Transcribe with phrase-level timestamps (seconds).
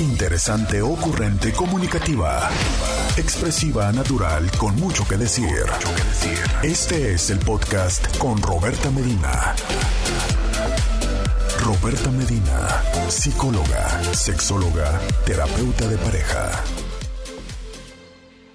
[0.00, 2.48] Interesante, ocurrente, comunicativa.
[3.16, 5.66] Expresiva, natural, con mucho que decir.
[6.62, 9.56] Este es el podcast con Roberta Medina.
[11.64, 16.62] Roberta Medina, psicóloga, sexóloga, terapeuta de pareja.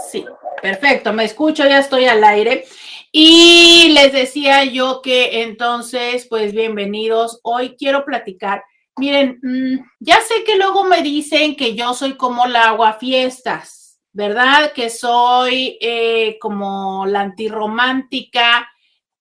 [0.10, 0.26] Sí,
[0.62, 2.66] perfecto, me escucho, ya estoy al aire.
[3.12, 7.40] Y les decía yo que entonces, pues bienvenidos.
[7.44, 8.62] Hoy quiero platicar.
[8.98, 14.74] Miren, mm, ya sé que luego me dicen que yo soy como la fiestas, ¿verdad?
[14.74, 18.70] Que soy eh, como la antirromántica,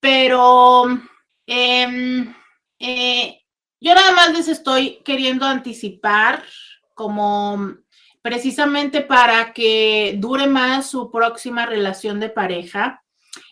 [0.01, 0.83] pero
[1.47, 2.35] em,
[2.79, 3.41] eh,
[3.79, 6.43] yo nada más les estoy queriendo anticipar
[6.93, 7.77] como
[8.21, 13.01] precisamente para que dure más su próxima relación de pareja.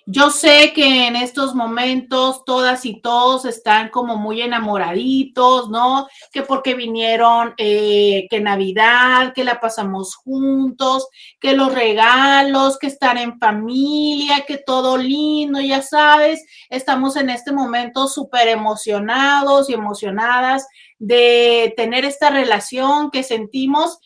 [0.09, 6.07] Yo sé que en estos momentos todas y todos están como muy enamoraditos, ¿no?
[6.31, 11.09] Que porque vinieron, eh, que Navidad, que la pasamos juntos,
[11.41, 17.51] que los regalos, que estar en familia, que todo lindo, ya sabes, estamos en este
[17.51, 20.65] momento súper emocionados y emocionadas
[20.99, 23.99] de tener esta relación que sentimos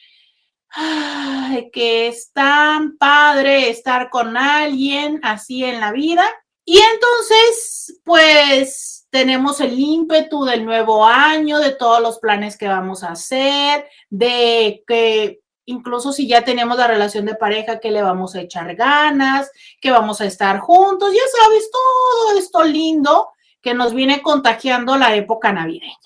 [0.74, 6.24] ay, que es tan padre estar con alguien así en la vida.
[6.66, 13.04] Y entonces, pues tenemos el ímpetu del nuevo año, de todos los planes que vamos
[13.04, 18.36] a hacer, de que incluso si ya tenemos la relación de pareja, que le vamos
[18.36, 19.52] a echar ganas,
[19.82, 23.30] que vamos a estar juntos, ya sabes, todo esto lindo
[23.62, 25.98] que nos viene contagiando la época navideña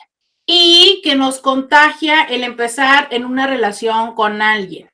[0.46, 4.90] y que nos contagia el empezar en una relación con alguien.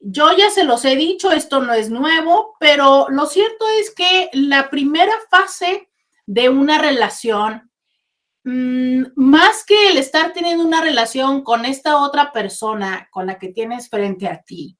[0.00, 4.30] Yo ya se los he dicho, esto no es nuevo, pero lo cierto es que
[4.32, 5.90] la primera fase
[6.26, 7.70] de una relación,
[8.44, 13.48] mm, más que el estar teniendo una relación con esta otra persona con la que
[13.48, 14.78] tienes frente a ti,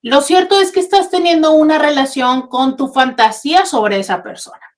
[0.00, 4.73] lo cierto es que estás teniendo una relación con tu fantasía sobre esa persona.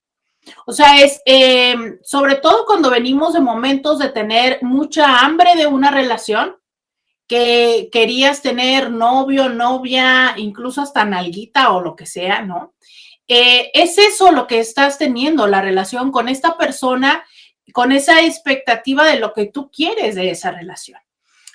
[0.67, 5.67] O sea, es em, sobre todo cuando venimos de momentos de tener mucha hambre de
[5.67, 6.57] una relación,
[7.27, 12.75] que querías tener novio, novia, incluso hasta nalguita o lo que sea, ¿no?
[13.29, 17.25] Eh, es eso lo que estás teniendo, la relación con esta persona,
[17.73, 21.01] con esa expectativa de lo que tú quieres de esa relación.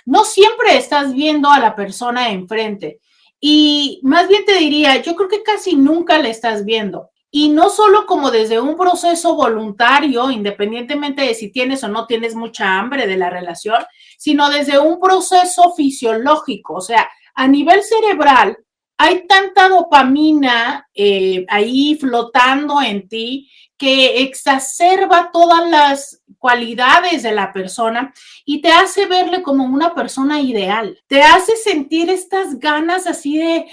[0.05, 2.99] No siempre estás viendo a la persona enfrente.
[3.39, 7.69] Y más bien te diría, yo creo que casi nunca la estás viendo y no
[7.69, 13.07] solo como desde un proceso voluntario, independientemente de si tienes o no tienes mucha hambre
[13.07, 13.83] de la relación,
[14.17, 18.57] sino desde un proceso fisiológico, o sea, a nivel cerebral,
[19.03, 27.51] hay tanta dopamina eh, ahí flotando en ti que exacerba todas las cualidades de la
[27.51, 28.13] persona
[28.45, 30.99] y te hace verle como una persona ideal.
[31.07, 33.65] Te hace sentir estas ganas así de,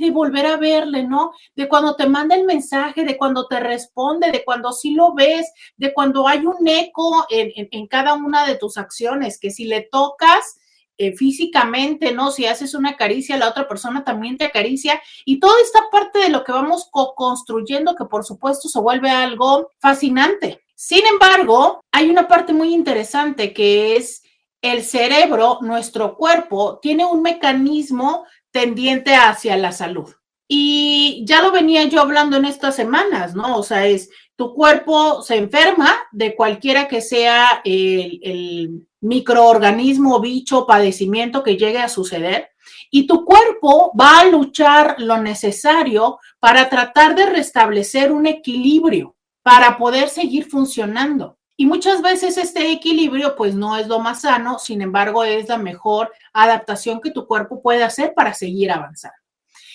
[0.00, 1.32] de volver a verle, ¿no?
[1.54, 5.46] De cuando te manda el mensaje, de cuando te responde, de cuando sí lo ves,
[5.76, 10.56] de cuando hay un eco en cada una de tus acciones, que si le tocas,
[10.96, 12.30] eh, físicamente, ¿no?
[12.30, 16.28] Si haces una caricia, la otra persona también te acaricia y toda esta parte de
[16.28, 20.62] lo que vamos co-construyendo que por supuesto se vuelve algo fascinante.
[20.76, 24.22] Sin embargo, hay una parte muy interesante que es
[24.62, 30.14] el cerebro, nuestro cuerpo, tiene un mecanismo tendiente hacia la salud.
[30.46, 33.56] Y ya lo venía yo hablando en estas semanas, ¿no?
[33.56, 40.66] O sea, es tu cuerpo se enferma de cualquiera que sea el, el microorganismo, bicho,
[40.66, 42.50] padecimiento que llegue a suceder.
[42.90, 49.76] Y tu cuerpo va a luchar lo necesario para tratar de restablecer un equilibrio, para
[49.76, 51.38] poder seguir funcionando.
[51.56, 55.58] Y muchas veces este equilibrio pues no es lo más sano, sin embargo es la
[55.58, 59.16] mejor adaptación que tu cuerpo puede hacer para seguir avanzando.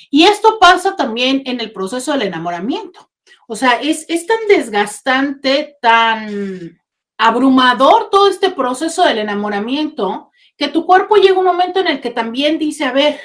[0.09, 3.08] Y esto pasa también en el proceso del enamoramiento.
[3.51, 6.79] O sea, es, es tan desgastante, tan
[7.17, 12.11] abrumador todo este proceso del enamoramiento, que tu cuerpo llega un momento en el que
[12.11, 13.19] también dice, a ver,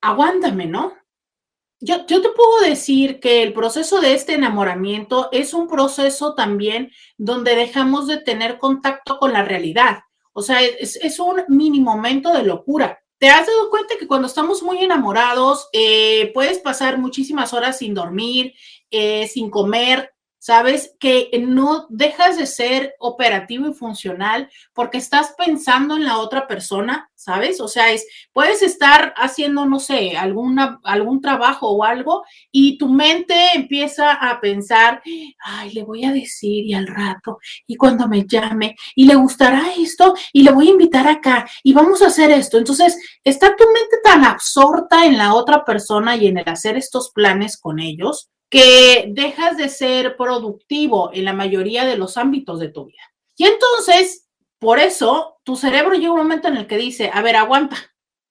[0.00, 0.94] aguántame, ¿no?
[1.78, 7.54] Yo, te puedo decir que el proceso de este enamoramiento es un proceso también donde
[7.54, 9.98] dejamos de tener contacto con la realidad.
[10.32, 12.98] O sea, es, un mini momento de locura.
[13.18, 17.92] ¿Te has dado cuenta que cuando estamos muy enamorados, eh, puedes pasar muchísimas horas sin
[17.92, 18.54] dormir,
[18.96, 20.14] eh, sin comer,
[20.44, 20.94] ¿sabes?
[21.00, 27.10] Que no dejas de ser operativo y funcional porque estás pensando en la otra persona,
[27.14, 27.62] ¿sabes?
[27.62, 32.90] O sea, es, puedes estar haciendo, no sé, alguna, algún trabajo o algo y tu
[32.90, 35.00] mente empieza a pensar,
[35.42, 39.72] ay, le voy a decir y al rato, y cuando me llame, y le gustará
[39.78, 42.58] esto, y le voy a invitar acá, y vamos a hacer esto.
[42.58, 47.10] Entonces, está tu mente tan absorta en la otra persona y en el hacer estos
[47.12, 52.68] planes con ellos que dejas de ser productivo en la mayoría de los ámbitos de
[52.68, 53.02] tu vida.
[53.36, 54.28] Y entonces,
[54.60, 57.76] por eso, tu cerebro llega un momento en el que dice, a ver, aguanta,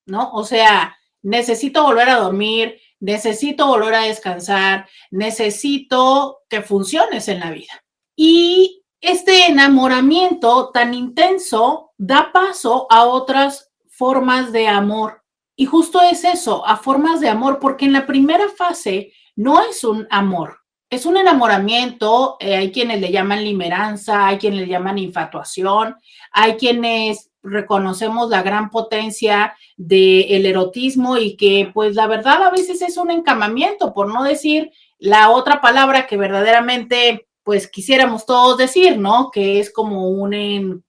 [0.05, 0.31] ¿no?
[0.31, 7.51] O sea, necesito volver a dormir, necesito volver a descansar, necesito que funciones en la
[7.51, 7.83] vida.
[8.15, 15.21] Y este enamoramiento tan intenso da paso a otras formas de amor.
[15.57, 19.83] Y justo es eso, a formas de amor, porque en la primera fase no es
[19.83, 20.59] un amor,
[20.89, 25.95] es un enamoramiento, eh, hay quienes le llaman limeranza, hay quienes le llaman infatuación,
[26.31, 32.81] hay quienes reconocemos la gran potencia del erotismo y que pues la verdad a veces
[32.81, 38.97] es un encamamiento, por no decir la otra palabra que verdaderamente pues quisiéramos todos decir,
[38.97, 39.29] ¿no?
[39.29, 40.83] Que es como un,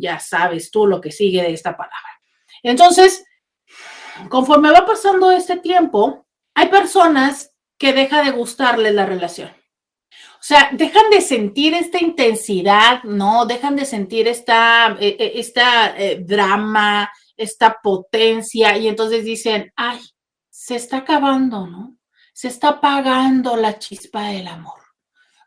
[0.00, 1.98] ya sabes tú lo que sigue de esta palabra.
[2.62, 3.24] Entonces,
[4.30, 6.24] conforme va pasando este tiempo,
[6.54, 7.51] hay personas
[7.82, 9.50] que deja de gustarles la relación.
[10.08, 13.44] O sea, dejan de sentir esta intensidad, ¿no?
[13.44, 19.98] Dejan de sentir esta, eh, eh, esta eh, drama, esta potencia, y entonces dicen, ay,
[20.48, 21.96] se está acabando, ¿no?
[22.32, 24.80] Se está apagando la chispa del amor.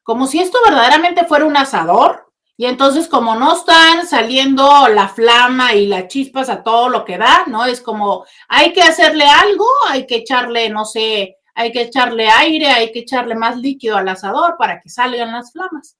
[0.03, 5.73] Como si esto verdaderamente fuera un asador, y entonces como no están saliendo la flama
[5.73, 7.63] y las chispas a todo lo que da, ¿no?
[7.63, 12.67] Es como, hay que hacerle algo, hay que echarle, no sé, hay que echarle aire,
[12.67, 15.97] hay que echarle más líquido al asador para que salgan las flamas.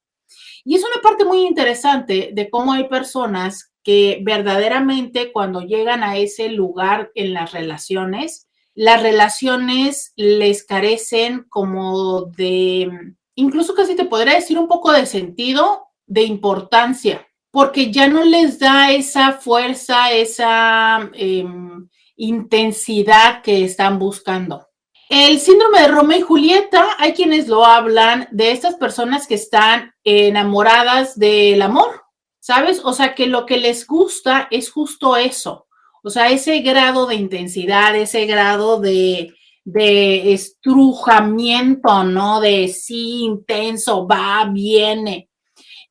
[0.64, 6.18] Y es una parte muy interesante de cómo hay personas que verdaderamente cuando llegan a
[6.18, 12.90] ese lugar en las relaciones, las relaciones les carecen como de,
[13.36, 18.60] incluso casi te podría decir un poco de sentido, de importancia, porque ya no les
[18.60, 21.88] da esa fuerza, esa em,
[22.18, 24.68] intensidad que están buscando.
[25.10, 29.94] El síndrome de Romeo y Julieta, hay quienes lo hablan de estas personas que están
[30.04, 32.04] enamoradas del amor,
[32.40, 32.82] ¿sabes?
[32.84, 35.68] O sea, que lo que les gusta es justo eso,
[36.04, 39.34] o sea, ese grado de intensidad, ese grado de,
[39.64, 42.40] de estrujamiento, ¿no?
[42.42, 45.30] De sí, intenso, va, viene.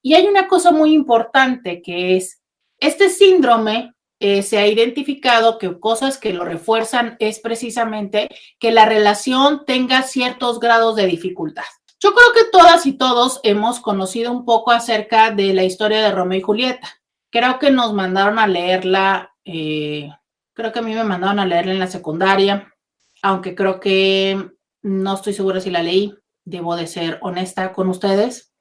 [0.02, 2.40] Y hay una cosa muy importante que es,
[2.78, 3.93] este síndrome
[4.26, 8.28] eh, se ha identificado que cosas que lo refuerzan es precisamente
[8.58, 11.64] que la relación tenga ciertos grados de dificultad.
[12.00, 16.10] Yo creo que todas y todos hemos conocido un poco acerca de la historia de
[16.10, 16.88] Romeo y Julieta.
[17.28, 20.08] Creo que nos mandaron a leerla, eh,
[20.54, 22.72] creo que a mí me mandaron a leerla en la secundaria,
[23.20, 26.14] aunque creo que no estoy segura si la leí,
[26.46, 28.54] debo de ser honesta con ustedes,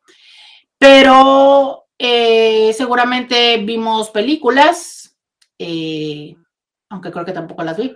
[0.78, 5.04] pero eh, seguramente vimos películas,
[5.64, 6.36] eh,
[6.90, 7.96] aunque creo que tampoco las vi.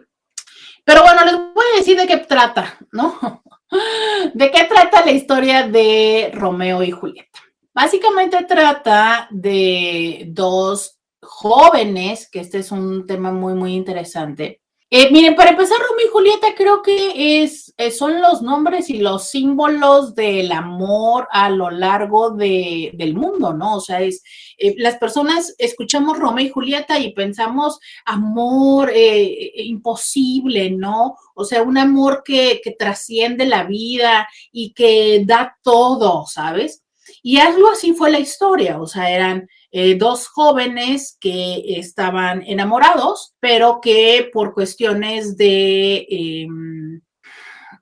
[0.83, 3.43] Pero bueno, les voy a decir de qué trata, ¿no?
[4.33, 7.39] ¿De qué trata la historia de Romeo y Julieta?
[7.73, 15.35] Básicamente trata de dos jóvenes, que este es un tema muy, muy interesante, Eh, miren,
[15.35, 20.15] para empezar, Romeo y Julieta creo que es, eh, son los nombres y los símbolos
[20.15, 23.75] del amor a lo largo de, del mundo, ¿no?
[23.75, 24.23] O sea, es,
[24.57, 31.17] eh, las personas escuchamos Romeo y Julieta y pensamos amor imposible, ¿no?
[31.35, 36.81] O sea, un amor que, que trasciende la vida y que da todo, ¿sabes?
[37.29, 43.81] Y así fue la historia, o sea, eran eh, dos jóvenes que estaban enamorados, pero
[43.81, 47.01] que por cuestiones de, em,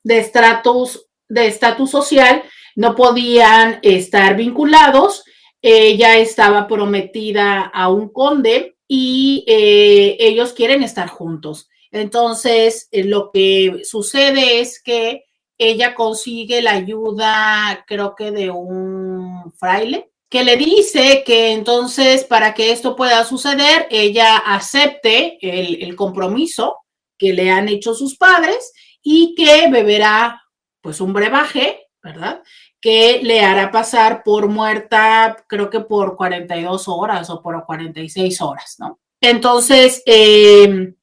[0.03, 2.41] de estatus de estatus social
[2.75, 5.23] no podían estar vinculados.
[5.61, 11.69] Ella estaba prometida a un conde y eh, ellos quieren estar juntos.
[11.91, 15.25] Entonces, eh, lo que sucede es que
[15.57, 22.53] ella consigue la ayuda, creo que de un fraile, que le dice que entonces para
[22.53, 26.77] que esto pueda suceder, ella acepte el, compromiso
[27.17, 30.41] que le han hecho sus padres y que beberá
[30.81, 32.43] pues un brebaje, ¿verdad?
[32.81, 38.75] Que le hará pasar por muerta, creo que por 42 horas o por 46 horas,
[38.79, 38.99] ¿no?
[39.21, 40.93] Entonces, eh,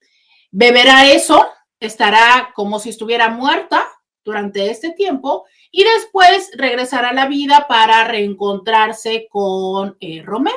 [0.50, 1.46] beberá eso,
[1.80, 3.86] estará como si estuviera muerta,
[4.24, 10.54] durante este tiempo y después regresar a la vida para reencontrarse con eh, Romeo.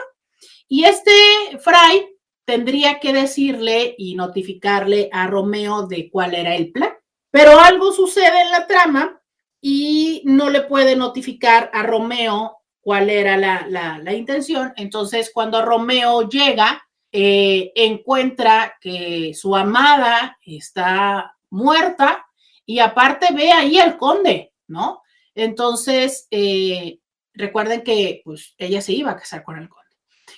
[0.68, 1.12] Y este
[1.60, 2.06] Fray
[2.44, 6.92] tendría que decirle y notificarle a Romeo de cuál era el plan.
[7.32, 9.22] Pero algo sucede en la trama
[9.62, 14.74] y no le puede notificar a Romeo cuál era la, intención.
[14.76, 22.26] Entonces, cuando Romeo llega, eh, encuentra que su amada está muerta
[22.66, 25.02] y aparte ve ahí al conde, ¿no?
[25.36, 27.00] Entonces, eh,
[27.34, 29.86] recuerden que pues ella se iba a casar con el conde.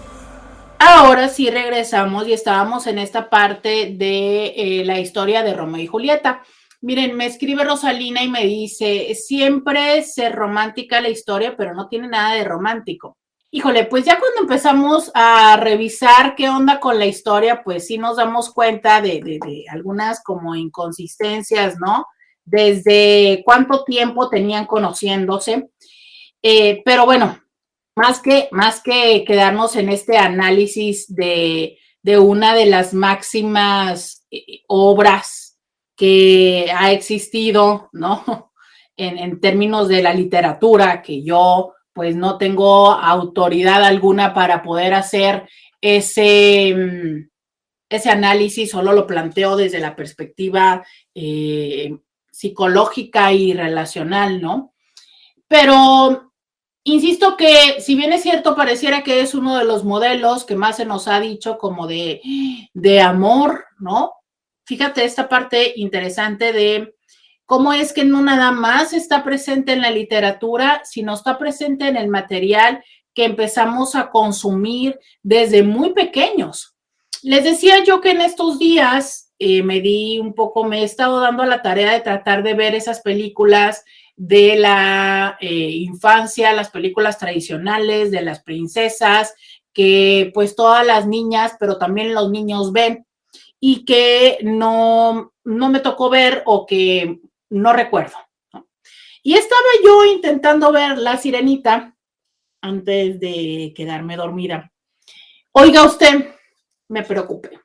[0.80, 5.88] Ahora sí regresamos y estábamos en esta parte de eh, la historia de Romeo y
[5.88, 6.42] Julieta.
[6.82, 12.08] Miren, me escribe Rosalina y me dice, siempre se romántica la historia, pero no tiene
[12.08, 13.20] nada de romántico.
[13.54, 18.16] Híjole, pues ya cuando empezamos a revisar qué onda con la historia, pues sí nos
[18.16, 22.06] damos cuenta de, algunas como inconsistencias, ¿no?
[22.46, 25.70] Desde cuánto tiempo tenían conociéndose.
[26.42, 27.42] Eh, pero bueno,
[27.94, 31.78] más que, más que quedarnos en este análisis de,
[32.22, 35.60] una de las máximas eh, obras
[35.98, 38.24] que ha existido, ¿no?
[38.98, 44.94] En, en términos de la literatura, que yo pues no tengo autoridad alguna para poder
[44.94, 45.48] hacer
[45.82, 47.30] ese, mm,
[47.90, 51.98] ese análisis, solo lo planteo desde la perspectiva eh,
[52.32, 54.74] psicológica y relacional, ¿no?
[55.48, 56.32] Pero
[56.84, 60.78] insisto que si bien es cierto, pareciera que es uno de los modelos que más
[60.78, 62.22] se nos ha dicho como de,
[62.74, 64.14] de amor, ¿no?
[64.66, 66.96] Fíjate esta parte interesante de
[67.52, 71.98] cómo es que no nada más está presente en la literatura, sino está presente en
[71.98, 72.82] el material
[73.14, 76.78] que empezamos a consumir desde muy pequeños.
[77.24, 81.20] Les decía yo que en estos días eh, me di un poco, me he estado
[81.20, 83.84] dando la tarea de tratar de ver esas películas
[84.16, 89.36] de la eh, infancia, las películas tradicionales de las princesas,
[89.74, 93.06] que pues todas las niñas, pero también los niños ven
[93.60, 97.20] y que no, no me tocó ver o que
[97.52, 98.18] no recuerdo.
[99.24, 101.96] Y estaba yo intentando ver La Sirenita
[102.62, 104.72] antes de quedarme dormida.
[105.52, 106.34] Oiga usted,
[106.88, 107.60] me preocupé.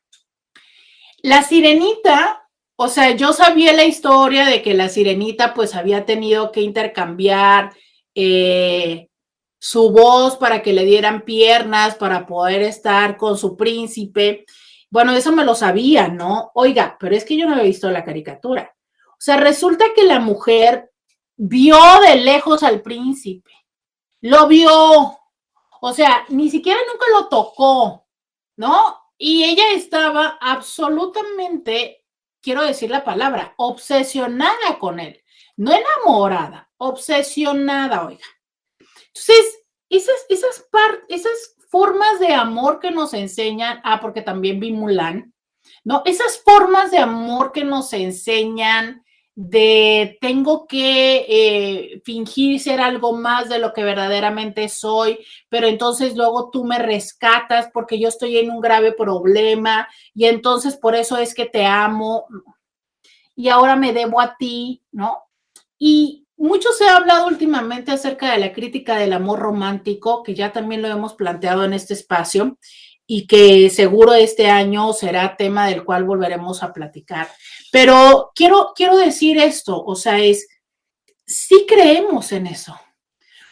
[1.23, 6.53] La Sirenita, o sea, yo sabía la historia de que la Sirenita pues había tenido
[6.53, 7.73] que intercambiar
[8.15, 9.09] eh,
[9.59, 14.45] su voz para que le dieran piernas para poder estar con su príncipe.
[14.91, 16.51] Bueno, eso me lo sabía, ¿no?
[16.55, 18.76] Oiga, pero es que yo no había visto la caricatura.
[19.17, 20.93] O sea, resulta que la mujer
[21.37, 23.51] vio de lejos al príncipe,
[24.21, 25.19] lo vio,
[25.81, 28.07] o sea, ni siquiera nunca lo tocó,
[28.57, 28.99] ¿no?
[29.19, 32.05] Y ella estaba absolutamente,
[32.43, 35.23] quiero decir la palabra, obsesionada con él,
[35.57, 38.27] no enamorada, obsesionada, oiga.
[39.09, 40.67] Entonces, esas, esas,
[41.09, 45.35] esas formas de amor que nos enseñan, ah, porque también vi Mulan,
[45.85, 46.03] ¿no?
[46.05, 49.05] Esas formas de amor que nos enseñan
[49.37, 55.19] de tengo que eh, fingir ser algo más de lo que verdaderamente soy,
[55.51, 60.77] pero entonces luego tú me rescatas porque yo estoy en un grave problema y entonces
[60.77, 62.27] por eso es que te amo
[63.37, 65.25] y ahora me debo a ti, ¿no?
[65.79, 70.51] Y mucho se ha hablado últimamente acerca de la crítica del amor romántico, que ya
[70.51, 72.57] también lo hemos planteado en este espacio
[73.07, 77.29] y que seguro este año será tema del cual volveremos a platicar.
[77.77, 80.49] Pero quiero, quiero decir esto, o sea, es,
[81.27, 82.75] sí creemos en eso.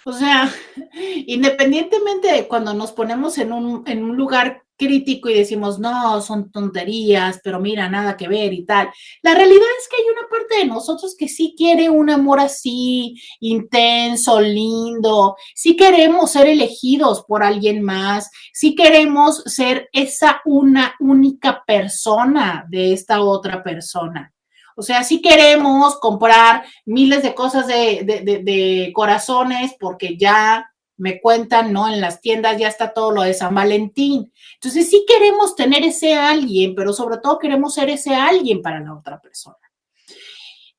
[0.07, 0.51] O sea,
[1.27, 6.51] independientemente de cuando nos ponemos en un, en un lugar crítico y decimos, no, son
[6.51, 8.89] tonterías, pero mira, nada que ver y tal.
[9.23, 13.15] La realidad es que hay una parte de nosotros que sí quiere un amor así,
[13.41, 21.63] intenso, lindo, sí queremos ser elegidos por alguien más, sí queremos ser esa una única
[21.67, 24.33] persona de esta otra persona.
[24.77, 31.21] O sea, sí queremos comprar miles de cosas de, de, de corazones porque ya me
[31.21, 31.89] cuentan, ¿no?
[31.89, 34.33] En las tiendas ya está todo lo de San Valentín.
[34.55, 38.95] Entonces sí queremos tener ese alguien, pero sobre todo queremos ser ese alguien para la
[38.95, 39.57] otra persona.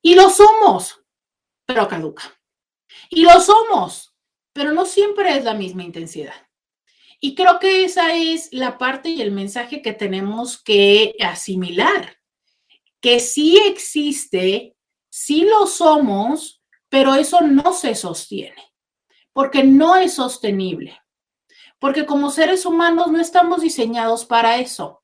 [0.00, 1.00] Y lo somos,
[1.66, 2.22] pero caduca.
[3.10, 4.14] Y lo somos,
[4.52, 6.34] pero no siempre es la misma intensidad.
[7.20, 12.18] Y creo que esa es la parte y el mensaje que tenemos que asimilar,
[13.00, 14.76] que sí existe,
[15.08, 18.75] sí lo somos, pero eso no se sostiene
[19.36, 20.98] porque no es sostenible,
[21.78, 25.02] porque como seres humanos no estamos diseñados para eso.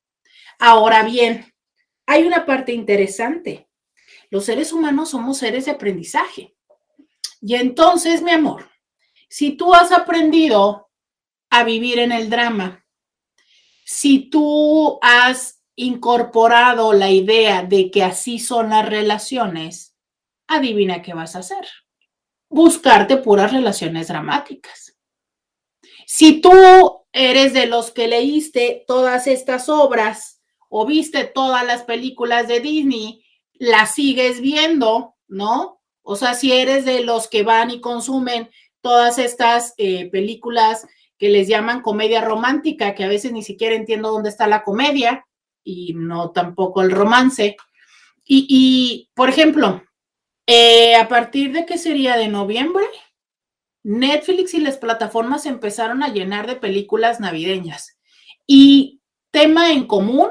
[0.57, 1.53] Ahora bien,
[2.07, 3.69] hay una parte interesante.
[4.31, 6.55] Los seres humanos somos seres de aprendizaje.
[7.41, 8.71] Y entonces, mi amor,
[9.29, 10.89] si tú has aprendido
[11.51, 12.87] a vivir en el drama,
[13.85, 19.95] si tú has incorporado la idea de que así son las relaciones,
[20.47, 21.67] adivina qué vas a hacer
[22.53, 24.95] buscarte puras relaciones dramáticas.
[26.05, 26.51] Si tú
[27.11, 33.25] eres de los que leíste todas estas obras o viste todas las películas de Disney,
[33.53, 35.81] las sigues viendo, ¿no?
[36.03, 38.49] O sea, si eres de los que van y consumen
[38.81, 40.85] todas estas eh, películas
[41.17, 45.25] que les llaman comedia romántica, que a veces ni siquiera entiendo dónde está la comedia
[45.63, 47.55] y no tampoco el romance.
[48.25, 49.81] Y, y por ejemplo,
[50.47, 52.85] eh, a partir de que sería de noviembre,
[53.83, 57.97] Netflix y las plataformas empezaron a llenar de películas navideñas.
[58.47, 59.01] Y
[59.31, 60.29] tema en común,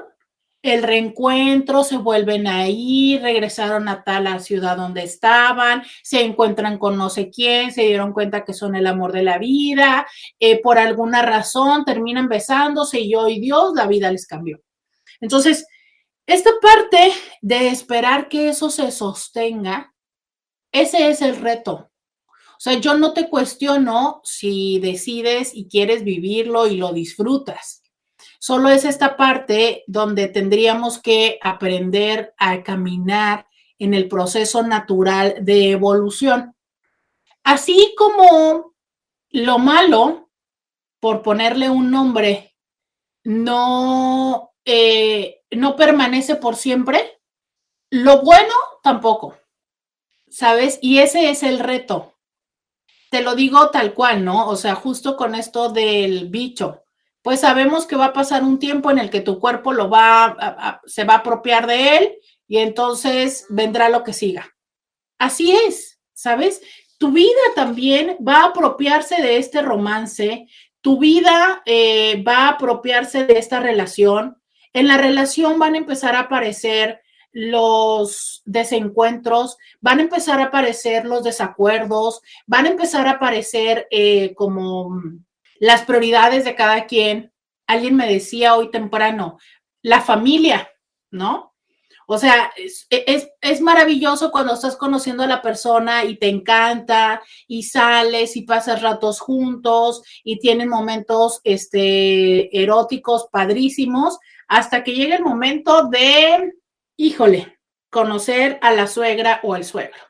[0.62, 6.96] el reencuentro, se vuelven a ir, regresaron a tal ciudad donde estaban, se encuentran con
[6.96, 10.06] no sé quién, se dieron cuenta que son el amor de la vida,
[10.38, 14.60] eh, por alguna razón terminan besándose y hoy Dios, la vida les cambió.
[15.20, 15.66] Entonces,
[16.26, 19.91] esta parte de esperar que eso se sostenga
[20.72, 21.90] ese es el reto.
[22.28, 27.82] O sea, yo no te cuestiono si decides y quieres vivirlo y lo disfrutas.
[28.38, 33.46] Solo es esta parte donde tendríamos que aprender a caminar
[33.78, 36.54] en el proceso natural de evolución.
[37.44, 38.74] Así como
[39.30, 40.30] lo malo,
[41.00, 42.56] por ponerle un nombre,
[43.24, 47.20] no, eh, no permanece por siempre,
[47.90, 49.36] lo bueno tampoco.
[50.32, 50.78] ¿Sabes?
[50.82, 52.08] Y ese es el reto.
[53.10, 54.48] te lo digo tal cual, ¿no?
[54.48, 56.82] O sea, justo con esto del bicho,
[57.20, 60.80] pues sabemos que va a pasar un tiempo en el que tu cuerpo lo va,
[60.86, 62.14] se va a apropiar de él
[62.48, 64.48] y entonces vendrá lo que siga.
[65.18, 66.62] Así es, ¿sabes?
[66.98, 70.46] Tu vida también va a apropiarse de este romance,
[70.80, 74.42] tu vida eh, va a apropiarse de esta relación.
[74.72, 77.01] En la relación van a empezar a aparecer
[77.32, 84.34] los desencuentros, van a empezar a aparecer los desacuerdos, van a empezar a aparecer eh,
[84.34, 85.00] como
[85.58, 87.32] las prioridades de cada quien.
[87.66, 89.38] Alguien me decía hoy temprano,
[89.82, 90.70] la familia,
[91.10, 91.52] ¿no?
[92.06, 92.86] O sea, es,
[93.40, 98.82] es, maravilloso cuando estás conociendo a la persona y te encanta y sales y pasas
[98.82, 104.18] ratos juntos y tienen momentos este, eróticos padrísimos
[104.48, 106.52] hasta que llega el momento de
[106.96, 107.58] híjole,
[107.90, 110.00] conocer a la suegra o al suegro.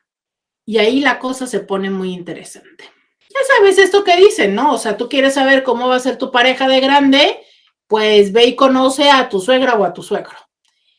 [0.65, 2.85] Y ahí la cosa se pone muy interesante.
[3.29, 4.73] Ya sabes esto que dicen, ¿no?
[4.73, 7.39] O sea, tú quieres saber cómo va a ser tu pareja de grande,
[7.87, 10.37] pues ve y conoce a tu suegra o a tu suegro.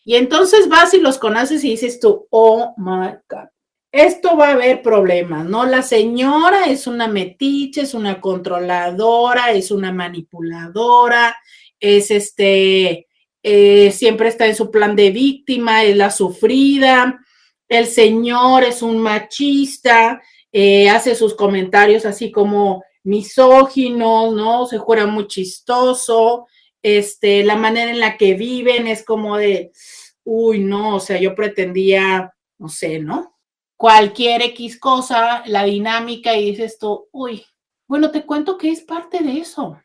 [0.04, 3.48] Y entonces vas y los conoces y dices tú, oh my God,
[3.90, 5.64] esto va a haber problemas, ¿no?
[5.64, 11.36] La señora es una metiche, es una controladora, es una manipuladora,
[11.78, 13.06] es este,
[13.46, 17.20] eh, siempre está en su plan de víctima, es la sufrida,
[17.68, 24.64] el señor es un machista, eh, hace sus comentarios así como misóginos, ¿no?
[24.64, 26.46] Se jura muy chistoso,
[26.82, 29.72] este, la manera en la que viven es como de,
[30.24, 33.36] uy, no, o sea, yo pretendía, no sé, ¿no?
[33.76, 37.44] Cualquier X cosa, la dinámica y dices tú, uy,
[37.86, 39.78] bueno, te cuento que es parte de eso.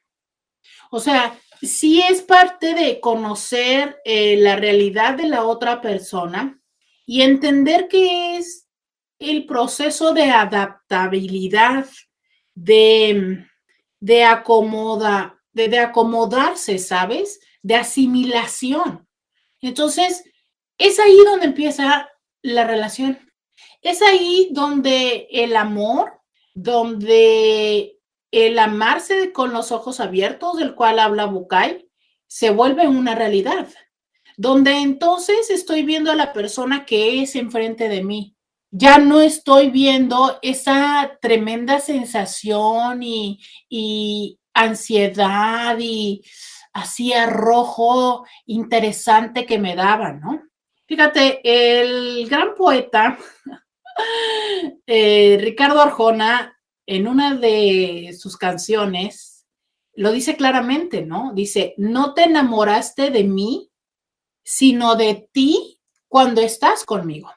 [0.92, 6.62] O sea, sí es parte de conocer eh, la realidad de la otra persona
[7.06, 8.68] y entender que es
[9.20, 11.86] el proceso de adaptabilidad,
[12.56, 13.46] de,
[14.00, 17.40] de, acomoda, de, de acomodarse, ¿sabes?
[17.62, 19.08] De asimilación.
[19.62, 20.24] Entonces,
[20.78, 22.10] es ahí donde empieza
[22.42, 23.20] la relación.
[23.82, 26.14] Es ahí donde el amor,
[26.54, 27.99] donde
[28.32, 31.90] el amarse con los ojos abiertos, del cual habla Bukai,
[32.28, 33.68] se vuelve una realidad,
[34.38, 38.36] donde entonces estoy viendo a la persona que es enfrente de mí.
[38.72, 46.24] Ya no estoy viendo esa tremenda sensación y, y ansiedad y
[46.74, 50.44] así arrojo interesante que me daba, ¿no?
[50.86, 53.18] Fíjate, el gran poeta
[54.88, 56.59] eh, Ricardo Arjona
[56.90, 59.46] en una de sus canciones
[59.94, 61.34] lo dice claramente, ¿no?
[61.36, 63.70] Dice, no te enamoraste de mí,
[64.44, 67.32] sino de ti cuando estás conmigo.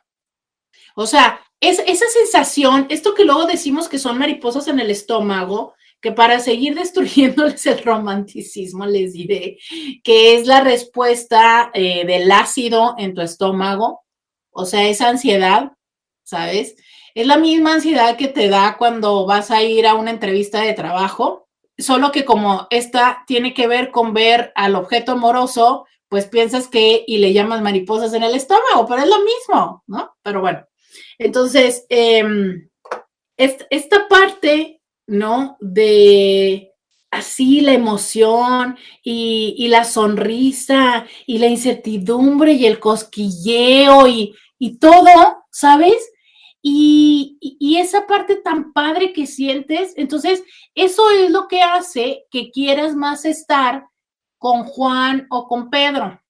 [0.94, 5.74] O sea, es esa sensación, esto que luego decimos que son mariposas en el estómago,
[6.00, 9.58] que para seguir destruyéndoles el romanticismo les diré
[10.02, 14.00] que es la respuesta eh, del ácido en tu estómago,
[14.50, 15.72] o sea, esa ansiedad,
[16.24, 16.74] ¿sabes?
[17.14, 20.72] Es la misma ansiedad que te da cuando vas a ir a una entrevista de
[20.72, 26.68] trabajo, solo que como esta tiene que ver con ver al objeto amoroso, pues piensas
[26.68, 30.14] que y le llamas mariposas en el estómago, pero es lo mismo, ¿no?
[30.22, 30.66] Pero bueno,
[31.18, 32.68] entonces, em,
[33.36, 35.56] esta parte, ¿no?
[35.60, 36.72] De
[37.10, 44.78] así la emoción y, y, la sonrisa y la incertidumbre y el cosquilleo y, y
[44.78, 46.10] todo, ¿sabes?
[46.62, 47.38] Y,
[47.78, 50.44] esa parte tan padre que sientes, entonces
[50.74, 53.88] eso es lo que hace que quieras más estar
[54.38, 56.22] con Juan o con Pedro.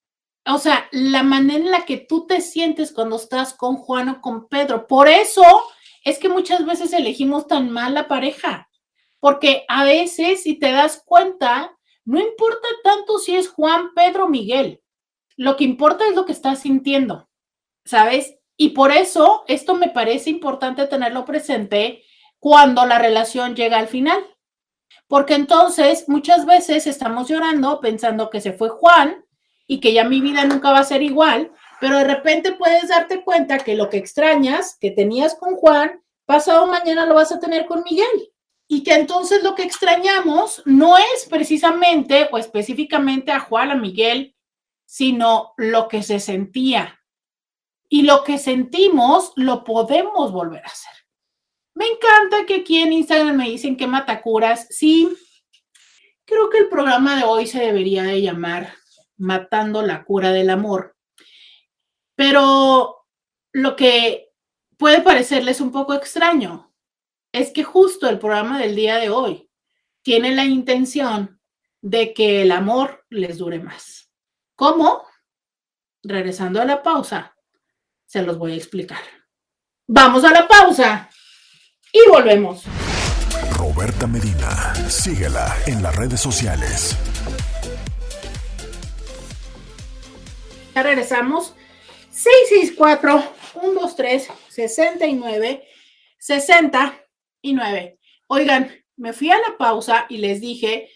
[0.46, 4.20] O sea, la manera en la que tú te sientes cuando estás con Juan o
[4.22, 4.86] con Pedro.
[4.86, 5.42] Por eso
[6.04, 8.70] es que muchas veces elegimos tan mal la pareja,
[9.20, 14.82] porque a veces, si te das cuenta, no importa tanto si es Juan, Pedro, Miguel.
[15.36, 17.28] Lo que importa es lo que estás sintiendo,
[17.84, 18.36] ¿sabes?
[18.62, 22.04] Y por eso esto me parece importante tenerlo presente
[22.38, 24.24] cuando la relación llega al final.
[25.08, 29.24] Porque entonces muchas veces estamos llorando pensando que se fue Juan
[29.66, 33.24] y que ya mi vida nunca va a ser igual, pero de repente puedes darte
[33.24, 37.66] cuenta que lo que extrañas que tenías con Juan, pasado mañana lo vas a tener
[37.66, 38.30] con Miguel.
[38.68, 44.36] Y que entonces lo que extrañamos no es precisamente o específicamente a Juan, a Miguel,
[44.84, 47.01] sino lo que se sentía,
[47.92, 50.94] y lo que sentimos lo podemos volver a hacer.
[51.74, 54.66] Me encanta que aquí en Instagram me dicen que matacuras.
[54.70, 55.14] Sí,
[56.24, 58.72] creo que el programa de hoy se debería de llamar
[59.18, 60.96] Matando la cura del amor.
[62.14, 63.04] Pero
[63.52, 64.30] lo que
[64.78, 66.72] puede parecerles un poco extraño
[67.30, 69.50] es que justo el programa del día de hoy
[70.00, 71.42] tiene la intención
[71.82, 74.10] de que el amor les dure más.
[74.56, 75.04] ¿Cómo?
[76.02, 77.31] Regresando a la pausa,
[78.12, 79.00] se los voy a explicar.
[79.88, 81.08] Vamos a la pausa
[81.90, 82.64] y volvemos.
[83.56, 86.94] Roberta Medina, síguela en las redes sociales.
[90.74, 91.54] Ya regresamos.
[92.10, 95.66] 664 123 69
[96.18, 97.98] 69.
[98.28, 100.90] Oigan, me fui a la pausa y les dije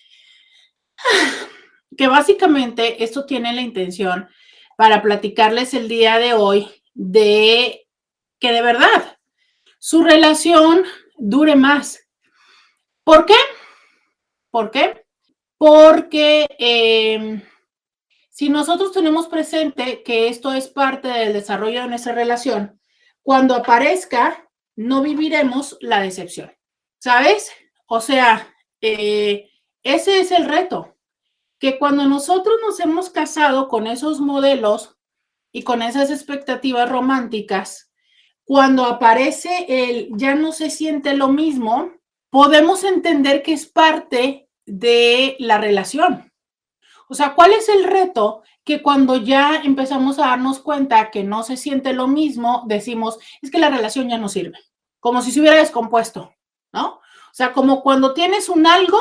[1.96, 4.29] que básicamente esto tiene la intención
[4.76, 7.87] para platicarles el día de hoy de
[8.40, 9.18] que de verdad
[9.78, 10.85] su relación
[11.18, 12.00] dure más.
[13.04, 13.37] ¿Por qué?
[14.50, 15.04] ¿Por qué?
[15.59, 17.42] Porque em,
[18.30, 22.80] si nosotros tenemos presente que esto es parte del desarrollo de nuestra relación,
[23.22, 26.52] cuando aparezca, no viviremos la decepción.
[26.98, 27.52] ¿Sabes?
[27.87, 29.50] O sea, eh,
[29.82, 30.96] ese es el reto,
[31.59, 34.95] que cuando nosotros nos hemos casado con esos modelos
[35.52, 37.90] y con esas expectativas románticas,
[38.44, 41.92] cuando aparece el ya no se siente lo mismo,
[42.30, 46.32] podemos entender que es parte de la relación.
[47.09, 48.42] O sea, ¿cuál es el reto?
[48.64, 53.50] Que cuando ya empezamos a darnos cuenta que no se siente lo mismo, decimos, es
[53.50, 54.59] que la relación ya no sirve,
[55.00, 56.35] como si se hubiera descompuesto,
[56.72, 56.96] ¿no?
[56.96, 58.98] O sea, como cuando tienes un algo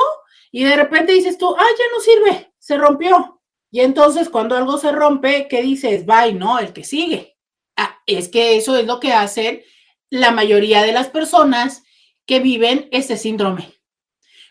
[0.52, 3.35] y de repente dices tú, ah, ya no sirve, se rompió.
[3.70, 6.06] Y entonces cuando algo se rompe, ¿qué dices?
[6.06, 7.36] Bye, no, el que sigue.
[7.76, 9.62] Ah, es que eso es lo que hacen
[10.10, 11.82] la mayoría de las personas
[12.26, 13.74] que viven este síndrome.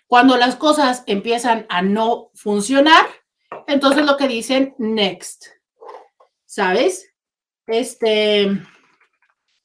[0.07, 3.05] Cuando las cosas empiezan a no funcionar,
[3.67, 5.47] entonces lo que dicen next,
[6.45, 7.13] ¿sabes?
[7.67, 8.51] Este,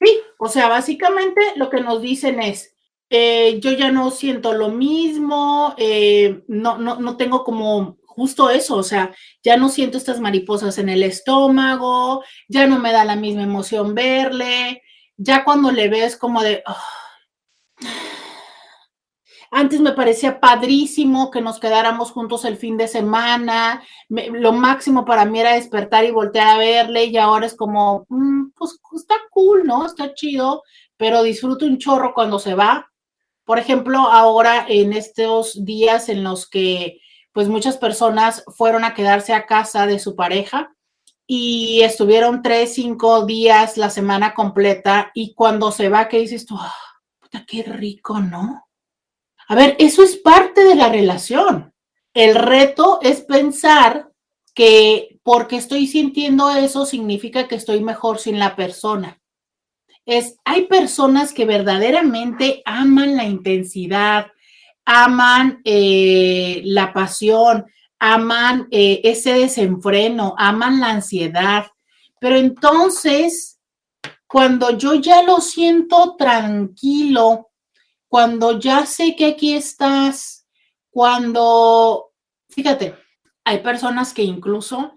[0.01, 2.75] sí, o sea, básicamente lo que nos dicen es,
[3.09, 8.75] eh, yo ya no siento lo mismo, eh, no, no, no tengo como justo eso,
[8.75, 13.15] o sea, ya no siento estas mariposas en el estómago, ya no me da la
[13.15, 14.83] misma emoción verle,
[15.17, 16.85] ya cuando le ves como de, ah,
[19.49, 23.81] antes me parecía padrísimo que nos quedáramos juntos el fin de semana.
[24.07, 28.51] lo máximo para mí era despertar y voltear a verle y ahora es como, mm,
[28.55, 29.87] pues está cool, ¿no?
[29.87, 30.61] Está chido,
[30.95, 32.87] pero disfruto un chorro cuando se va.
[33.45, 37.00] Por ejemplo, ahora en estos días en los que
[37.33, 40.73] pues muchas personas fueron a quedarse a casa de su pareja
[41.27, 46.57] y estuvieron tres, cinco días la semana completa y cuando se va, ¿qué dices tú?
[46.59, 46.73] Ah,
[47.19, 48.67] puta, qué rico, ¿no?
[49.47, 51.73] A ver, eso es parte de la relación.
[52.13, 54.11] El reto es pensar
[54.53, 59.19] que porque estoy sintiendo eso significa que estoy mejor sin la persona.
[60.05, 64.27] Es, hay personas que verdaderamente aman la intensidad,
[64.93, 67.65] aman eh, la pasión,
[67.97, 71.67] aman eh, ese desenfreno, aman la ansiedad.
[72.19, 73.57] Pero entonces,
[74.27, 77.51] cuando yo ya lo siento tranquilo,
[78.09, 80.45] cuando ya sé que aquí estás,
[80.89, 82.11] cuando,
[82.49, 82.93] fíjate,
[83.45, 84.93] hay personas que incluso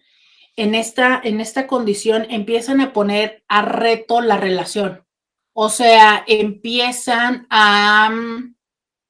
[0.56, 5.04] en esta, en esta condición empiezan a poner a reto la relación.
[5.52, 8.53] O sea, empiezan a, mm,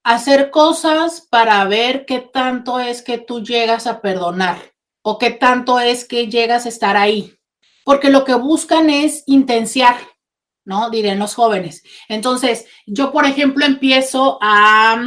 [0.04, 4.58] hacer cosas para ver qué tanto es que tú llegas a perdonar
[5.02, 7.34] o qué tanto es que llegas a estar ahí.
[7.84, 9.96] Porque lo que buscan es intenciar,
[10.64, 10.90] ¿no?
[10.90, 11.82] Dirán los jóvenes.
[12.08, 15.06] Entonces, yo, por ejemplo, empiezo a,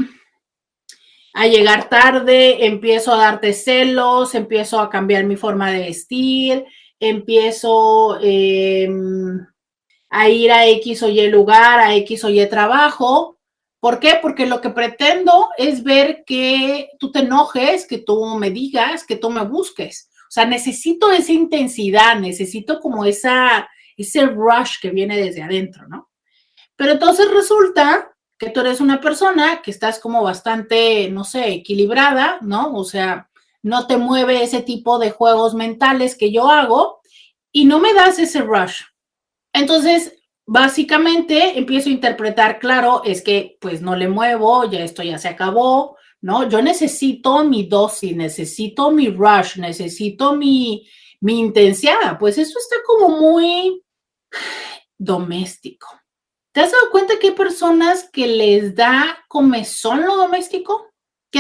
[1.33, 6.65] a llegar tarde, empiezo a darte celos, empiezo a cambiar mi forma de vestir,
[6.99, 9.45] empiezo em,
[10.10, 13.37] a ir a X o Y lugar, a X o Y trabajo.
[13.80, 14.20] ¿Por qué?
[14.22, 19.16] Porque lo que pretendo es ver que tú te enojes, que tú me digas, que
[19.16, 20.10] tú me busques.
[20.28, 26.10] O sea, necesito esa intensidad, necesito como esa, ese rush que viene desde adentro, ¿no?
[26.76, 32.40] Pero entonces resulta que tú eres una persona que estás como bastante, no sé, equilibrada,
[32.42, 32.74] ¿no?
[32.74, 33.30] O sea,
[33.63, 37.02] no te mueve ese tipo de juegos mentales que yo hago
[37.52, 38.82] y no me das ese rush.
[39.54, 40.16] Entonces,
[40.47, 45.27] básicamente empiezo a interpretar, claro, es que pues no le muevo, ya esto ya se
[45.27, 46.49] acabó, ¿no?
[46.49, 50.88] Yo necesito mi dosis, necesito mi rush, necesito mi,
[51.19, 53.83] mi intensidad, pues eso está como muy
[54.97, 55.88] doméstico.
[56.53, 60.87] ¿Te has dado cuenta que hay personas que les da comezón lo doméstico?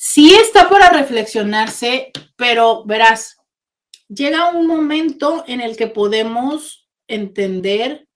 [0.00, 3.36] Sí está para reflexionarse, pero verás,
[4.06, 8.06] llega un momento en el que podemos entender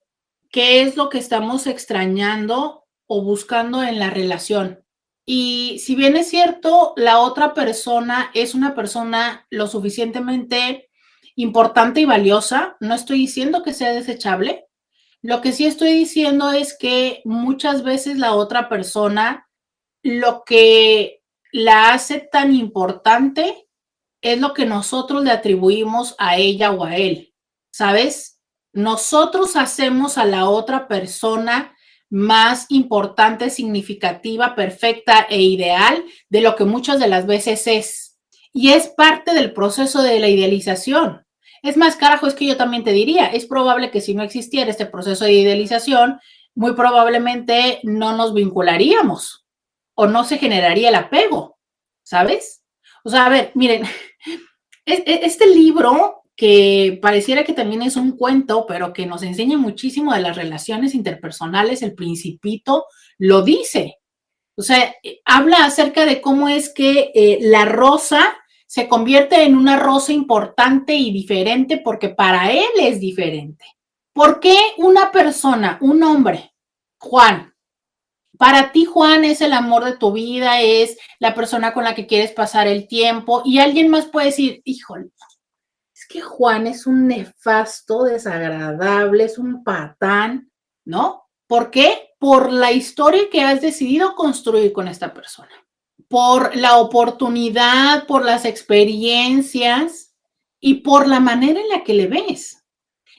[0.52, 4.84] qué es lo que estamos extrañando o buscando en la relación.
[5.26, 10.88] Y si bien es cierto, la otra persona es una persona lo suficientemente
[11.34, 14.66] importante y valiosa, no estoy diciendo que sea desechable.
[15.20, 19.48] Lo que sí estoy diciendo es que muchas veces la otra persona
[20.04, 21.21] lo que
[21.52, 23.68] la hace tan importante
[24.22, 27.34] es lo que nosotros le atribuimos a ella o a él.
[27.70, 28.40] ¿Sabes?
[28.72, 31.76] Nosotros hacemos a la otra persona
[32.08, 38.18] más importante, significativa, perfecta e ideal de lo que muchas de las veces es.
[38.52, 41.26] Y es parte del proceso de la idealización.
[41.62, 44.70] Es más, carajo, es que yo también te diría, es probable que si no existiera
[44.70, 46.18] este proceso de idealización,
[46.54, 49.41] muy probablemente no nos vincularíamos
[49.94, 51.58] o no se generaría el apego,
[52.02, 52.62] ¿sabes?
[53.04, 53.84] O sea, a ver, miren,
[54.86, 60.20] este libro que pareciera que también es un cuento, pero que nos enseña muchísimo de
[60.20, 62.86] las relaciones interpersonales, el principito
[63.18, 63.98] lo dice.
[64.56, 69.56] O sea, eh, habla acerca de cómo es que eh, la rosa se convierte en
[69.56, 73.64] una rosa importante y diferente porque para él es diferente.
[74.14, 76.54] ¿Por qué una persona, un hombre,
[76.98, 77.51] Juan,
[78.42, 82.08] para ti Juan es el amor de tu vida, es la persona con la que
[82.08, 85.12] quieres pasar el tiempo y alguien más puede decir, híjole,
[86.08, 90.50] que Juan es un nefasto, desagradable, es un patán,
[90.84, 91.28] ¿no?
[91.46, 92.16] ¿Por qué?
[92.18, 95.52] Por la historia que has decidido construir con esta persona,
[96.08, 100.16] por la oportunidad, por las experiencias
[100.58, 102.61] y por la manera en la que le ves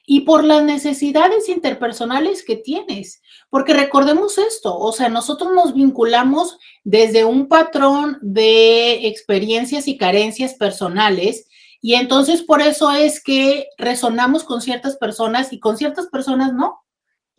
[0.06, 3.22] y por las necesidades interpersonales que tienes.
[3.50, 10.56] Porque recordemos esto, o sea, nosotros nos vinculamos desde un patrón de experiencias y carencias
[10.56, 11.48] personales
[11.82, 16.82] y entonces por eso es que resonamos con ciertas personas y con ciertas personas no.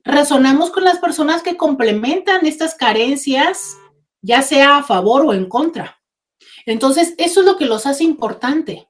[0.04, 3.78] Resonamos con las personas que complementan estas carencias,
[4.20, 5.98] ya sea a favor o en contra.
[6.66, 8.86] Entonces, eso es lo que los hace importante.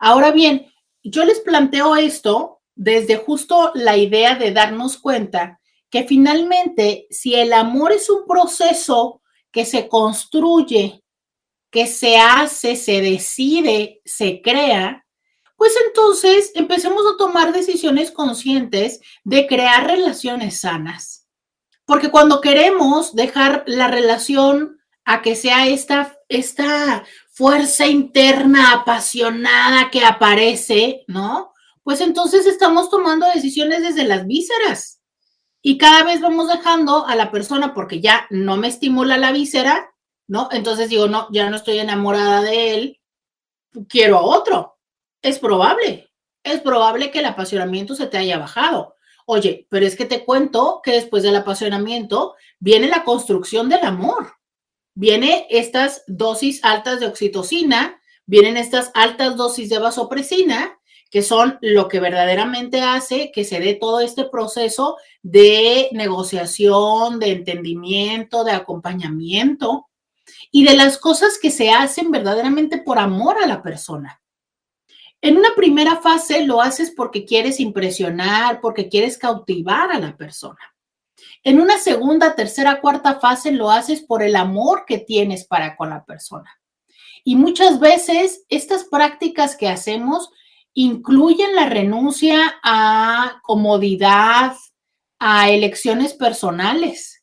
[0.00, 0.66] Ahora bien,
[1.04, 7.52] yo les planteo esto desde justo la idea de darnos cuenta que finalmente, si el
[7.52, 11.02] amor es un proceso que se construye
[11.72, 15.06] que se hace, se decide, se crea,
[15.56, 21.26] pues entonces empecemos a tomar decisiones conscientes de crear relaciones sanas.
[21.86, 30.04] Porque cuando queremos dejar la relación a que sea esta, esta fuerza interna apasionada que
[30.04, 31.51] aparece, ¿no?
[31.82, 35.00] Pues entonces estamos tomando decisiones desde las vísceras.
[35.60, 39.92] Y cada vez vamos dejando a la persona, porque ya no me estimula la víscera,
[40.26, 40.48] ¿no?
[40.50, 43.00] Entonces digo, no, ya no estoy enamorada de él,
[43.88, 44.78] quiero a otro.
[45.22, 46.10] Es probable,
[46.42, 48.96] es probable que el apasionamiento se te haya bajado.
[49.24, 54.32] Oye, pero es que te cuento que después del apasionamiento viene la construcción del amor.
[54.94, 60.78] Viene estas dosis altas de oxitocina, vienen estas altas dosis de vasopresina
[61.12, 67.32] que son lo que verdaderamente hace que se dé todo este proceso de negociación, de
[67.32, 69.90] entendimiento, de acompañamiento
[70.50, 74.22] y de las cosas que se hacen verdaderamente por amor a la persona.
[75.20, 80.74] En una primera fase lo haces porque quieres impresionar, porque quieres cautivar a la persona.
[81.44, 85.90] En una segunda, tercera, cuarta fase lo haces por el amor que tienes para con
[85.90, 86.50] la persona.
[87.22, 90.30] Y muchas veces estas prácticas que hacemos
[90.74, 94.56] incluyen la renuncia a comodidad,
[95.18, 97.22] a elecciones personales,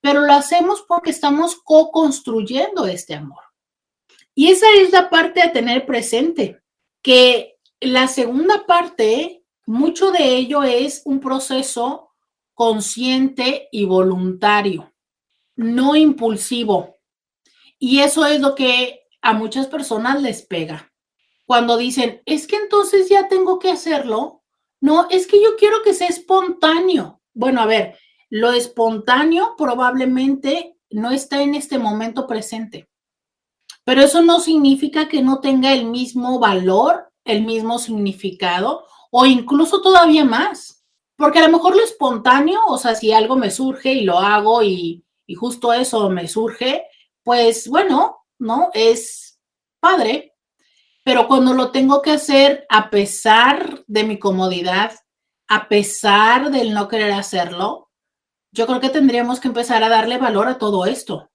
[0.00, 3.42] pero lo hacemos porque estamos co-construyendo este amor.
[4.34, 6.60] Y esa es la parte a tener presente,
[7.02, 12.10] que la segunda parte, mucho de ello es un proceso
[12.54, 14.92] consciente y voluntario,
[15.56, 16.98] no impulsivo.
[17.78, 20.92] Y eso es lo que a muchas personas les pega.
[21.46, 24.42] Cuando dicen, es que entonces ya tengo que hacerlo.
[24.80, 27.20] No, es que yo quiero que sea espontáneo.
[27.32, 27.96] Bueno, a ver,
[28.28, 32.88] lo espontáneo probablemente no está en este momento presente,
[33.84, 39.80] pero eso no significa que no tenga el mismo valor, el mismo significado o incluso
[39.80, 40.84] todavía más.
[41.16, 44.62] Porque a lo mejor lo espontáneo, o sea, si algo me surge y lo hago
[44.62, 46.84] y, y justo eso me surge,
[47.22, 48.68] pues bueno, ¿no?
[48.74, 49.40] Es
[49.80, 50.35] padre,
[51.06, 54.90] pero cuando lo tengo que hacer a pesar de mi comodidad,
[55.46, 57.92] a pesar del no querer hacerlo,
[58.50, 61.30] yo creo que tendríamos que empezar a darle valor a todo esto.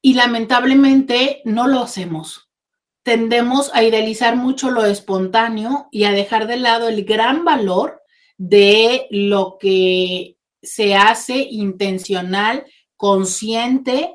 [0.00, 2.48] Y lamentablemente no lo hacemos.
[3.02, 8.00] Tendemos a idealizar mucho lo espontáneo y a dejar de lado el gran valor
[8.38, 12.64] de lo que se hace intencional,
[12.96, 14.14] consciente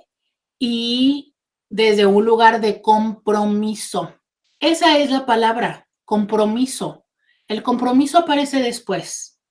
[0.58, 1.36] y
[1.70, 4.16] desde un lugar de compromiso.
[4.64, 7.06] Esa es la palabra, compromiso.
[7.50, 9.42] El compromiso aparece después.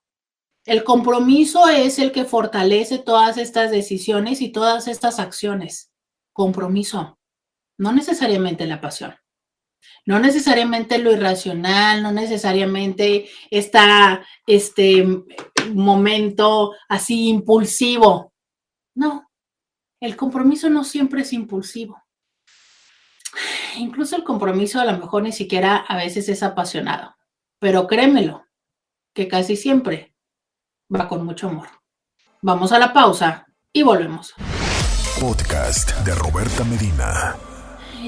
[0.64, 5.92] El compromiso es el que fortalece todas estas decisiones y todas estas acciones.
[6.32, 7.18] Compromiso,
[7.76, 9.14] no necesariamente la pasión,
[10.06, 15.06] no necesariamente lo irracional, no necesariamente esta, este
[15.74, 18.32] momento así impulsivo.
[18.94, 19.28] No,
[20.00, 22.02] el compromiso no siempre es impulsivo.
[23.76, 27.16] Incluso el compromiso a lo mejor ni siquiera a veces es apasionado,
[27.58, 28.44] pero créemelo,
[29.14, 30.14] que casi siempre
[30.94, 31.68] va con mucho amor.
[32.42, 34.34] Vamos a la pausa y volvemos.
[35.20, 37.34] Podcast de Roberta Medina.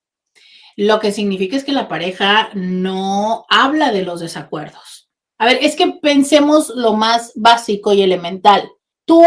[0.76, 5.10] Lo que significa es que la pareja no habla de los desacuerdos.
[5.38, 8.70] A ver, es que pensemos lo más básico y elemental.
[9.06, 9.24] Tú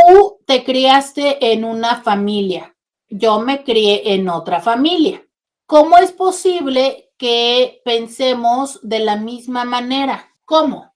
[0.46, 2.74] te criaste en una familia,
[3.08, 5.25] yo me crié en otra familia.
[5.66, 10.32] ¿Cómo es posible que pensemos de la misma manera?
[10.44, 10.94] ¿Cómo?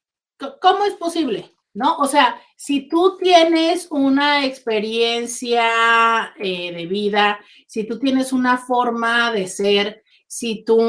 [0.60, 1.50] ¿Cómo es posible?
[1.74, 1.98] ¿No?
[1.98, 9.32] O sea, si tú tienes una experiencia eh, de vida, si tú tienes una forma
[9.32, 10.80] de ser, si tú,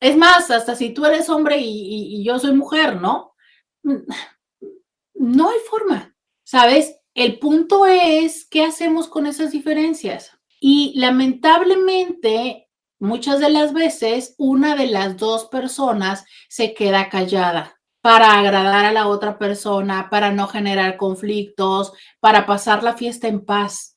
[0.00, 3.34] es más, hasta si tú eres hombre y yo soy mujer, ¿no?
[5.14, 6.14] No hay forma.
[6.44, 6.96] ¿Sabes?
[7.14, 10.30] El punto es, ¿qué hacemos con esas diferencias?
[10.60, 12.65] Y lamentablemente,
[12.98, 18.92] muchas de las veces, una de las dos personas se queda callada para agradar a
[18.92, 23.96] la otra persona, para no generar conflictos, para pasar la fiesta en paz.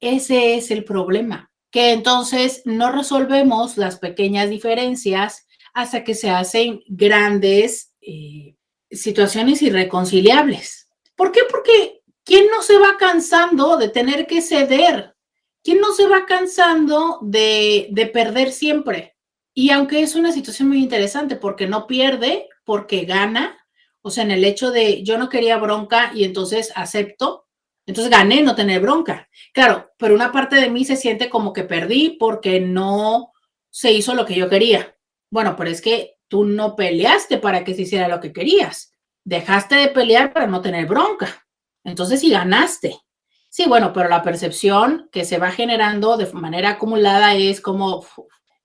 [0.00, 6.80] Ese es el problema, que entonces no resolvemos las pequeñas diferencias hasta que se hacen
[6.86, 8.56] grandes eh,
[8.90, 10.88] situaciones irreconciliables.
[11.14, 11.40] ¿Por qué?
[11.50, 15.14] Porque ¿quién no se va cansando de tener que ceder?
[15.62, 19.16] ¿Quién no se va cansando de, de perder siempre?
[19.54, 23.58] Y aunque es una situación muy interesante porque no pierde, porque gana,
[24.02, 27.46] o sea, en el hecho de yo no quería bronca y entonces acepto,
[27.86, 29.28] entonces gané no tener bronca.
[29.52, 33.32] Claro, pero una parte de mí se siente como que perdí porque no
[33.70, 34.96] se hizo lo que yo quería.
[35.30, 38.94] Bueno, pero es que tú no peleaste para que se hiciera lo que querías.
[39.24, 41.46] Dejaste de pelear para no tener bronca.
[41.84, 42.96] Entonces sí ganaste.
[43.52, 48.06] Sí, bueno, pero la percepción que se va generando de manera acumulada es como,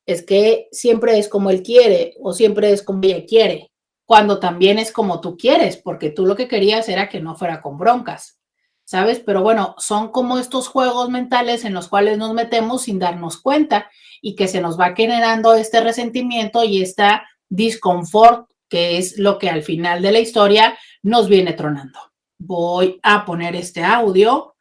[0.06, 3.72] es que siempre es como él quiere o siempre es como ella quiere,
[4.06, 7.64] cuando también es como tú quieres, porque tú lo que querías era que no fuera
[7.64, 8.40] con broncas,
[8.84, 9.20] ¿sabes?
[9.20, 13.90] Pero bueno, son como estos juegos mentales en los cuales nos metemos sin darnos cuenta
[14.22, 19.50] y que se nos va generando este resentimiento y esta disconfort, que es lo que
[19.50, 22.00] al final de la historia nos viene tronando.
[22.38, 24.55] Voy a poner este audio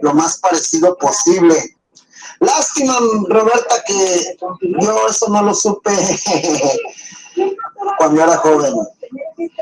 [0.00, 1.76] lo más parecido posible.
[2.40, 2.98] Lástima,
[3.28, 4.36] Roberta, que
[4.80, 5.92] yo eso no lo supe
[7.98, 8.74] cuando era joven.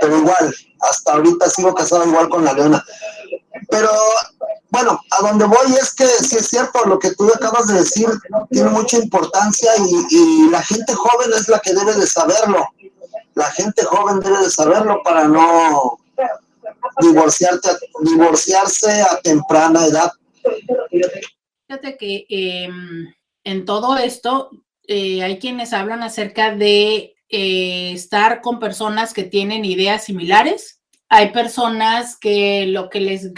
[0.01, 2.85] Pero igual, hasta ahorita sigo casado igual con la leona.
[3.69, 3.91] Pero
[4.71, 8.09] bueno, a donde voy es que si es cierto lo que tú acabas de decir,
[8.51, 12.67] tiene mucha importancia y, la gente joven es la que debe de saberlo.
[13.35, 15.99] La gente joven debe de saberlo para no
[17.01, 17.69] divorciarte,
[18.01, 20.11] divorciarse a temprana edad.
[21.67, 22.69] Fíjate que eh,
[23.45, 24.51] en todo esto
[24.87, 30.83] eh, hay quienes hablan acerca de eh, estar con personas que tienen ideas similares.
[31.09, 33.33] Hay personas que lo que les,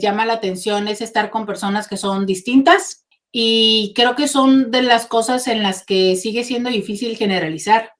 [0.00, 4.82] llama la atención es estar con personas que son distintas y creo que son de
[4.82, 7.92] las cosas en las que sigue siendo difícil generalizar.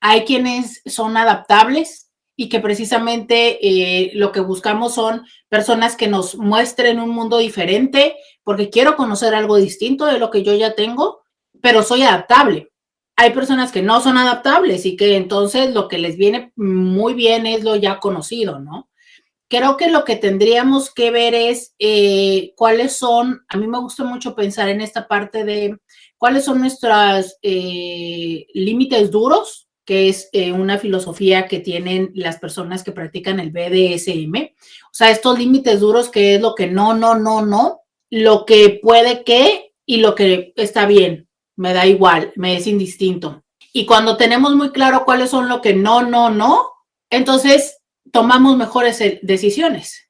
[0.00, 6.36] Hay quienes son adaptables y que precisamente eh, lo que buscamos son personas que nos
[6.36, 8.14] muestren un mundo diferente
[8.44, 11.22] porque quiero conocer algo distinto de lo que yo ya tengo,
[11.60, 12.69] pero soy adaptable
[13.16, 17.46] hay personas que no son adaptables y que entonces lo que les viene muy bien
[17.46, 18.88] es lo ya conocido, ¿no?
[19.48, 24.04] Creo que lo que tendríamos que ver es eh, cuáles son, a mí me gusta
[24.04, 25.76] mucho pensar en esta parte de
[26.18, 32.84] cuáles son nuestros eh, límites duros, que es eh, una filosofía que tienen las personas
[32.84, 34.36] que practican el BDSM.
[34.36, 38.78] O sea, estos límites duros, que es lo que no, no, no, no, lo que
[38.80, 41.28] puede que y lo que está bien,
[41.60, 43.44] me da igual, me es indistinto.
[43.74, 46.70] Y cuando tenemos muy claro cuáles son lo que no, no, no,
[47.10, 47.76] entonces
[48.10, 50.08] tomamos mejores eh, decisiones.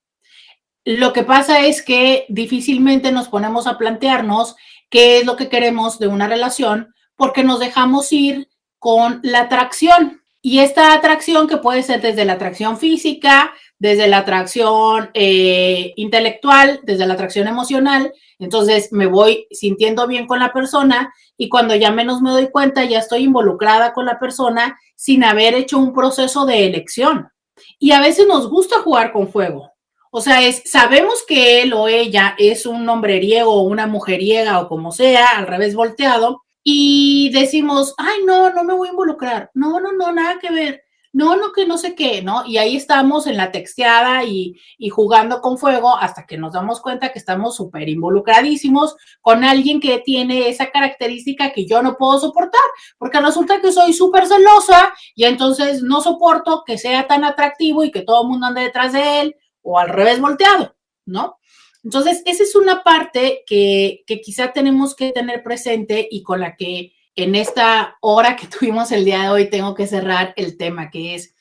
[0.85, 4.55] Lo que pasa es que difícilmente nos ponemos a plantearnos
[4.91, 8.49] qué es lo que queremos de una relación porque nos dejamos ir
[8.79, 10.23] con la atracción.
[10.41, 16.81] Y esta atracción que puede ser desde la atracción física, desde la atracción eh, intelectual,
[16.85, 18.13] desde la atracción emocional.
[18.39, 22.85] Entonces me voy sintiendo bien con la persona y cuando ya menos me doy cuenta
[22.85, 27.31] ya estoy involucrada con la persona sin haber hecho un proceso de elección.
[27.79, 29.73] Y a veces nos gusta jugar con fuego.
[30.11, 34.69] O sea, es, sabemos que él o ella es un hombreriego o una mujeriega o
[34.69, 39.51] como sea, al revés volteado, y decimos, ay, no, no me voy a involucrar.
[39.55, 40.83] No, no, no, nada que ver
[41.13, 42.45] no, no, que no sé qué, ¿no?
[42.47, 44.57] Y ahí estamos en la texteada y,
[44.91, 49.99] jugando con fuego hasta que nos damos cuenta que estamos súper involucradísimos con alguien que
[49.99, 52.61] tiene esa característica que yo no puedo soportar,
[52.99, 57.91] porque resulta que soy súper celosa y entonces no soporto que sea tan atractivo y
[57.91, 61.39] que todo el mundo ande detrás de él o al revés volteado, ¿no?
[61.83, 66.55] Entonces, esa es una parte que, que quizá tenemos que tener presente y con la
[66.55, 70.91] que en esta hora que tuvimos el día de hoy tengo que cerrar el tema,
[70.91, 71.35] que es,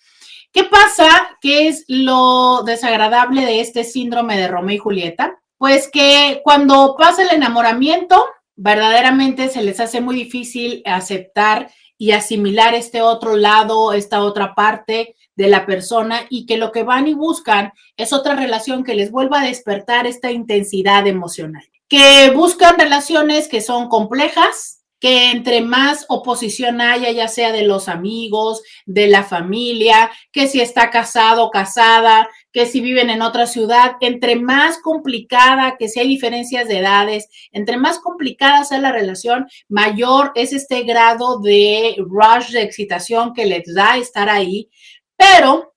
[0.51, 1.37] ¿qué pasa?
[1.41, 5.39] ¿Qué es lo desagradable de este síndrome de Romeo y Julieta?
[5.57, 12.75] Pues que cuando pasa el enamoramiento, verdaderamente se les hace muy difícil aceptar y asimilar
[12.75, 17.13] este otro lado, esta otra parte de la persona y que lo que van y
[17.13, 21.63] buscan es otra relación que les vuelva a despertar esta intensidad emocional.
[21.87, 27.87] Que buscan relaciones que son complejas, que entre más oposición haya, ya sea de los
[27.87, 33.47] amigos, de la familia, que si está casado o casada, que si viven en otra
[33.47, 38.91] ciudad, entre más complicada, que si hay diferencias de edades, entre más complicada sea la
[38.91, 44.69] relación, mayor es este grado de rush de excitación que les da estar ahí.
[45.15, 45.73] Pero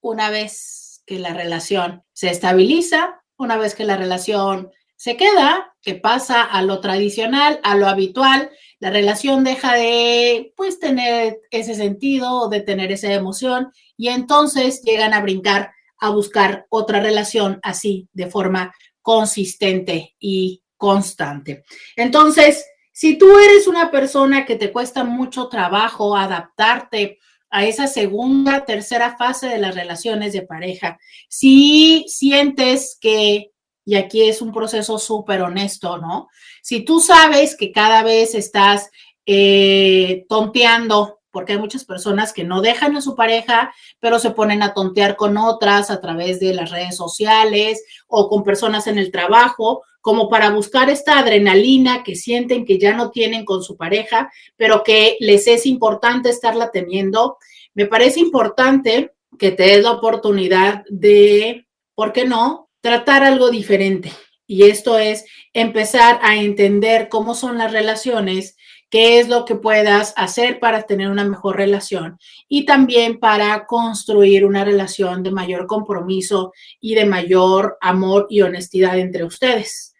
[0.00, 4.70] una vez que la relación se estabiliza, una vez que la relación
[5.02, 10.78] se queda, que pasa a lo tradicional, a lo habitual, la relación deja de pues
[10.78, 17.00] tener ese sentido, de tener esa emoción y entonces llegan a brincar a buscar otra
[17.00, 21.64] relación así de forma consistente y constante.
[21.96, 27.18] Entonces, si tú eres una persona que te cuesta mucho trabajo adaptarte
[27.50, 33.51] a esa segunda, tercera fase de las relaciones de pareja, si sientes que
[33.84, 36.28] y aquí es un proceso súper honesto, ¿no?
[36.62, 38.90] Si tú sabes que cada vez estás
[39.26, 44.62] eh, tonteando, porque hay muchas personas que no dejan a su pareja, pero se ponen
[44.62, 49.10] a tontear con otras a través de las redes sociales o con personas en el
[49.10, 54.30] trabajo, como para buscar esta adrenalina que sienten que ya no tienen con su pareja,
[54.56, 57.38] pero que les es importante estarla teniendo.
[57.74, 62.68] Me parece importante que te des la oportunidad de, ¿por qué no?
[62.82, 64.12] Tratar algo diferente.
[64.46, 65.24] Y esto es
[65.54, 68.56] empezar a entender cómo son las relaciones,
[68.90, 72.18] qué es lo que puedas hacer para tener una mejor relación
[72.48, 78.98] y también para construir una relación de mayor compromiso y de mayor amor y honestidad
[78.98, 79.94] entre ustedes.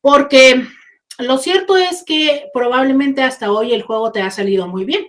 [0.00, 0.64] Porque
[1.18, 5.08] lo cierto es que probablemente hasta hoy el juego te ha salido muy bien.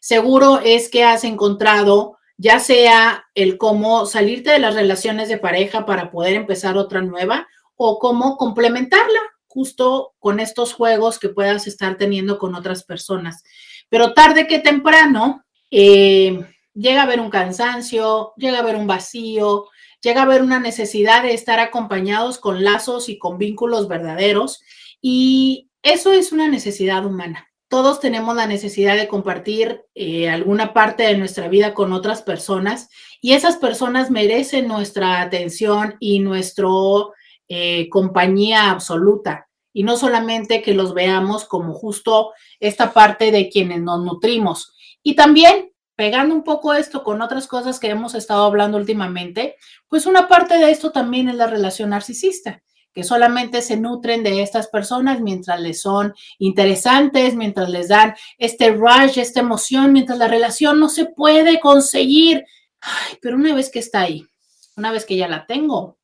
[0.00, 5.84] Seguro es que has encontrado ya sea el cómo salirte de las relaciones de pareja
[5.84, 11.96] para poder empezar otra nueva o cómo complementarla justo con estos juegos que puedas estar
[11.96, 13.42] teniendo con otras personas.
[13.88, 19.66] Pero tarde que temprano eh, llega a haber un cansancio, llega a haber un vacío,
[20.00, 24.62] llega a haber una necesidad de estar acompañados con lazos y con vínculos verdaderos
[25.00, 31.02] y eso es una necesidad humana todos tenemos la necesidad de compartir eh, alguna parte
[31.02, 32.88] de nuestra vida con otras personas
[33.20, 36.68] y esas personas merecen nuestra atención y nuestra
[37.48, 39.48] eh, compañía absoluta.
[39.72, 44.74] Y no solamente que los veamos como justo esta parte de quienes nos nutrimos.
[45.02, 49.56] Y también, pegando un poco esto con otras cosas que hemos estado hablando últimamente,
[49.88, 52.62] pues una parte de esto también es la relación narcisista
[52.92, 58.70] que solamente se nutren de estas personas mientras les son interesantes, mientras les dan este
[58.70, 62.44] rush, esta emoción, mientras la relación no se puede conseguir.
[62.80, 64.26] Ay, pero una vez que está ahí,
[64.76, 65.98] una vez que ya la tengo,